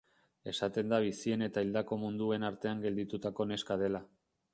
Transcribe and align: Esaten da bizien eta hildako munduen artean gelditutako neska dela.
Esaten 0.51 0.87
da 0.93 0.99
bizien 1.03 1.45
eta 1.47 1.63
hildako 1.65 1.97
munduen 2.05 2.47
artean 2.49 2.81
gelditutako 2.87 3.47
neska 3.53 3.79
dela. 3.83 4.03